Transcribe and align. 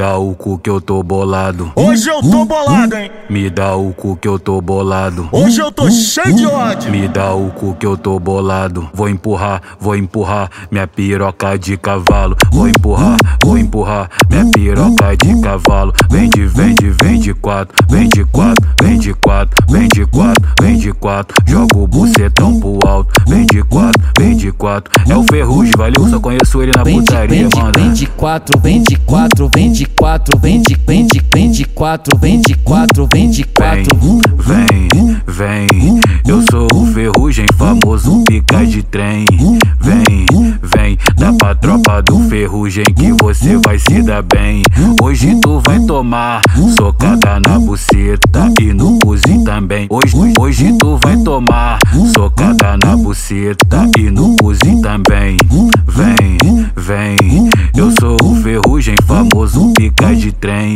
dá 0.00 0.16
o 0.16 0.34
cu 0.34 0.58
que 0.58 0.70
eu 0.70 0.80
tô 0.80 1.02
bolado. 1.02 1.70
Hoje 1.76 2.08
eu 2.08 2.22
tô 2.22 2.46
bolado, 2.46 2.96
hein? 2.96 3.10
Me 3.28 3.50
dá 3.50 3.76
o 3.76 3.92
cu 3.92 4.16
que 4.16 4.26
eu 4.26 4.38
tô 4.38 4.58
bolado. 4.58 5.28
Hoje 5.30 5.60
eu 5.60 5.70
tô 5.70 5.90
cheio 5.90 6.34
de 6.34 6.46
ódio. 6.46 6.90
Me 6.90 7.06
dá 7.06 7.34
o 7.34 7.50
cu 7.50 7.74
que 7.74 7.84
eu 7.84 7.98
tô 7.98 8.18
bolado. 8.18 8.88
Vou 8.94 9.10
empurrar, 9.10 9.60
vou 9.78 9.94
empurrar 9.94 10.50
minha 10.70 10.86
piroca 10.86 11.58
de 11.58 11.76
cavalo. 11.76 12.34
Vou 12.50 12.66
empurrar, 12.66 13.16
vou 13.44 13.58
empurrar 13.58 14.08
minha 14.30 14.46
piroca 14.50 15.14
de 15.18 15.38
cavalo. 15.38 15.92
Vem 16.10 16.30
de, 16.30 16.46
vem 16.46 16.74
de, 16.74 16.88
vem 17.02 17.18
de 17.18 17.34
quatro, 17.34 17.74
vem 17.86 18.08
de 18.08 18.24
quatro, 18.24 18.66
vem 18.82 18.98
de 18.98 19.14
quatro, 19.14 19.64
vem 19.68 19.88
de 19.88 20.04
quatro, 20.06 20.48
vem 20.60 20.76
de 20.76 20.92
quatro. 20.92 21.36
Joga 21.46 21.78
o 21.78 21.86
bucetão 21.86 22.58
pro 22.60 22.78
alto. 22.86 23.10
Vem 23.28 23.46
de 23.46 23.62
quatro, 23.62 24.02
vem 24.18 24.36
de 24.36 24.52
quatro. 24.52 24.90
É 25.08 25.16
o 25.16 25.24
ferrugem, 25.30 25.72
valeu, 25.76 26.08
só 26.08 26.18
conheço 26.20 26.62
ele 26.62 26.72
na 26.76 26.82
Vem 26.82 26.98
putaria, 26.98 27.48
vem 27.48 27.62
mano. 27.62 27.72
vem 27.76 27.92
de 27.92 28.06
quatro, 28.06 28.58
vem 28.60 28.82
de 28.82 28.96
quatro, 28.96 29.50
vem 29.54 29.72
de 29.72 29.86
quatro, 29.86 30.38
vem 30.38 30.60
de, 30.62 30.76
vem 30.86 31.06
de, 31.06 31.22
vem 31.32 31.50
de 31.50 31.64
quatro, 31.64 32.18
vem 32.18 32.40
de 32.40 32.54
quatro, 32.54 33.08
vem 33.12 33.30
de 33.30 33.40
Vem, 33.40 33.84
quatro. 33.84 33.98
vem, 34.38 35.20
vem. 35.26 36.00
Eu 36.26 36.42
sou 36.50 36.66
o 36.74 36.86
ferrugem, 36.86 37.46
famoso 37.56 38.22
pica 38.26 38.64
de 38.64 38.82
trem. 38.82 39.24
Do 42.02 42.18
ferrugem 42.28 42.84
que 42.84 43.12
você 43.22 43.56
vai 43.64 43.78
se 43.78 44.02
dar 44.02 44.22
bem. 44.22 44.62
Hoje 45.02 45.34
tu 45.40 45.60
vai 45.66 45.78
tomar 45.80 46.40
socada 46.78 47.40
na 47.46 47.58
buceta 47.58 48.52
e 48.60 48.72
no 48.72 48.98
cozinho 48.98 49.44
também. 49.44 49.86
Hoje, 49.90 50.16
hoje 50.38 50.72
tu 50.78 50.98
vai 51.02 51.16
tomar 51.18 51.78
socada 52.14 52.76
na 52.84 52.96
buceta 52.96 53.86
e 53.98 54.10
no 54.10 54.36
cozinho 54.36 54.80
também. 54.80 55.36
Vem, 55.86 56.66
vem. 56.76 57.50
Eu 57.76 57.92
sou 58.00 58.16
o 58.22 58.34
ferrugem, 58.36 58.94
famoso 59.06 59.72
pica 59.74 60.14
de 60.14 60.32
trem. 60.32 60.74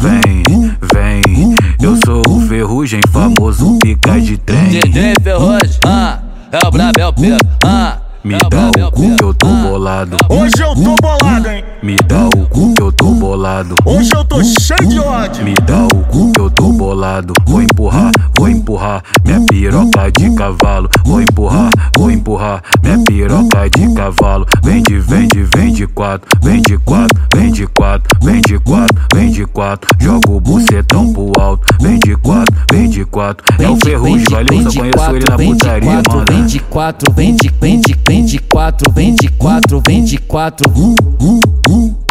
Vem, 0.00 0.72
vem. 0.92 1.54
Eu 1.80 1.98
sou 2.04 2.22
o 2.28 2.40
ferrugem, 2.46 3.00
famoso 3.12 3.78
pica 3.82 4.20
de 4.20 4.36
trem. 4.38 4.68
DJ 4.68 5.14
Ferrugem, 5.22 5.78
ah, 5.86 6.18
é 6.50 6.66
o 6.66 6.70
Brabel 6.70 7.12
Pedro, 7.12 7.48
ah. 7.64 7.97
Me 8.24 8.36
dá 8.50 8.68
o 8.68 8.90
cu 8.90 9.16
que 9.16 9.24
eu 9.24 9.32
tô 9.32 9.46
bolado. 9.46 10.16
Hoje 10.28 10.54
eu 10.58 10.74
tô 10.74 10.96
bolado, 11.00 11.48
hein? 11.48 11.64
Me 11.80 11.94
dá 11.94 12.26
o 12.26 12.48
cu 12.48 12.74
que 12.74 12.82
eu 12.82 12.90
tô 12.90 13.12
bolado. 13.12 13.76
Hoje 13.84 14.10
eu 14.12 14.24
tô 14.24 14.42
cheio 14.42 14.88
de 14.88 14.98
ódio. 14.98 15.44
Me 15.44 15.54
dá 15.54 15.84
o 15.84 16.04
cu 16.06 16.32
que 16.32 16.40
eu 16.40 16.50
tô 16.50 16.72
bolado. 16.72 17.32
Vou 17.46 17.62
empurrar, 17.62 18.10
vou 18.36 18.48
empurrar 18.48 19.04
minha 19.24 19.40
piroca 19.48 20.10
de 20.10 20.34
cavalo. 20.34 20.90
Vou 21.04 21.22
empurrar, 21.22 21.70
vou 21.96 22.10
empurrar 22.10 22.60
minha 22.82 22.98
piroca 23.04 23.70
de 23.70 23.94
cavalo. 23.94 24.46
Vem 24.64 24.82
de, 24.82 24.98
vem 24.98 25.28
de, 25.28 25.44
vem 25.56 25.72
de 25.72 25.77
quatro, 25.98 26.38
vem 26.40 26.62
de 26.62 26.78
quatro, 26.78 27.20
vem 27.34 27.50
de 27.50 27.66
quatro, 27.66 28.18
vem 28.22 28.40
de 28.40 28.56
quatro, 28.60 28.96
vem 29.12 29.30
de 29.32 29.44
quatro. 29.46 29.90
Joga 29.98 30.30
o 30.30 30.40
bucetão 30.40 31.12
pro 31.12 31.32
alto. 31.40 31.66
Vem 31.80 31.98
de 31.98 32.14
quatro, 32.14 32.54
vem 32.70 32.88
de 32.88 33.04
quatro. 33.04 33.44
É 33.58 33.68
o 33.68 33.76
ferrugem, 33.84 34.24
valeu, 34.30 34.70
só 34.70 34.78
conheço 34.78 35.10
ele 35.10 35.24
na 35.28 35.36
putaria, 35.36 35.90
quatro, 35.90 36.24
vem 36.28 36.36
mano. 36.36 36.48
de 36.48 36.58
quatro, 36.60 37.12
vem 37.12 37.34
de, 37.34 37.50
vem 37.60 37.80
de, 37.80 37.96
vem 38.08 38.24
de 38.24 38.38
quatro, 38.38 38.92
vem 38.92 39.12
de 39.12 39.28
quatro, 39.28 39.82
vem 39.84 40.04
de 40.04 40.18
quatro. 40.18 40.72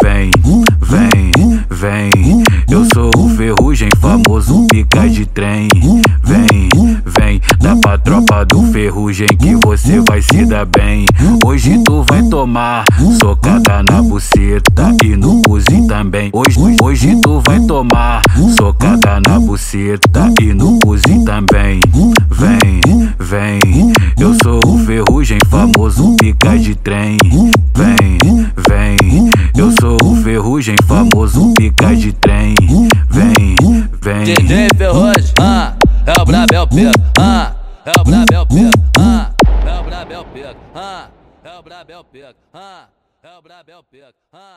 Vem, 0.00 0.30
vem, 0.82 1.30
vem. 1.70 2.42
Eu 2.70 2.86
sou 2.92 3.10
o 3.16 3.28
ferrugem, 3.30 3.88
famoso 3.98 4.66
pica 4.70 5.08
de 5.08 5.24
trem. 5.24 5.66
Do 8.28 8.62
ferrugem 8.70 9.26
que 9.26 9.56
você 9.66 10.00
vai 10.06 10.20
se 10.20 10.44
dar 10.44 10.66
bem. 10.66 11.06
Hoje 11.44 11.82
tu 11.82 12.04
vai 12.08 12.22
tomar 12.22 12.84
socada 13.20 13.82
na 13.90 14.02
buceta 14.02 14.94
e 15.02 15.16
no 15.16 15.40
cozinho 15.42 15.86
também. 15.86 16.30
Hoje, 16.32 16.58
hoje 16.82 17.16
tu 17.22 17.42
vai 17.46 17.58
tomar 17.60 18.20
socada 18.56 19.20
na 19.26 19.40
buceta 19.40 20.30
e 20.42 20.52
no 20.52 20.78
cozinho 20.80 21.24
também. 21.24 21.80
Vem, 22.30 23.10
vem. 23.18 23.92
Eu 24.20 24.34
sou 24.42 24.60
o 24.66 24.78
ferrugem, 24.84 25.38
famoso 25.50 26.14
pica 26.16 26.56
de 26.58 26.74
trem. 26.74 27.16
Vem, 27.74 28.46
vem. 28.68 29.30
Eu 29.56 29.72
sou 29.80 29.96
o 30.04 30.16
ferrugem, 30.22 30.76
famoso 30.86 31.54
pica 31.54 31.96
de 31.96 32.12
trem. 32.12 32.54
Vem, 33.10 33.56
vem. 34.00 34.24
DJ 34.24 34.68
Ferrugem, 34.76 35.32
ah, 35.40 35.72
é 36.06 36.20
o 36.20 36.24
Brabel 36.24 36.66
Pedro, 36.68 37.02
ah. 37.18 37.57
Brabel 40.18 40.32
Pedro, 40.32 40.60
ah. 40.74 41.10
É 41.44 41.58
o 41.58 41.62
Brabel 41.62 42.04
Pedro, 42.04 42.36
ah. 42.52 42.88
É 43.22 43.38
o 43.38 43.42
Brabel 43.42 43.84
Pedro, 43.84 44.14
ah. 44.32 44.56